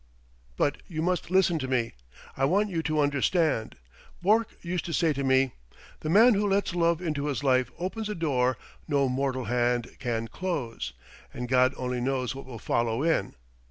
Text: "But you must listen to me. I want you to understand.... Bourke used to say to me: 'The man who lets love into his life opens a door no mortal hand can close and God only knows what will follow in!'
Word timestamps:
"But 0.57 0.77
you 0.87 1.03
must 1.03 1.29
listen 1.29 1.59
to 1.59 1.67
me. 1.67 1.93
I 2.35 2.43
want 2.45 2.71
you 2.71 2.81
to 2.81 2.99
understand.... 3.01 3.75
Bourke 4.19 4.57
used 4.63 4.83
to 4.85 4.93
say 4.93 5.13
to 5.13 5.23
me: 5.23 5.51
'The 5.99 6.09
man 6.09 6.33
who 6.33 6.49
lets 6.49 6.73
love 6.73 7.03
into 7.03 7.27
his 7.27 7.43
life 7.43 7.69
opens 7.77 8.09
a 8.09 8.15
door 8.15 8.57
no 8.87 9.07
mortal 9.07 9.43
hand 9.45 9.95
can 9.99 10.27
close 10.27 10.93
and 11.31 11.47
God 11.47 11.75
only 11.77 12.01
knows 12.01 12.33
what 12.33 12.47
will 12.47 12.57
follow 12.57 13.03
in!' 13.03 13.35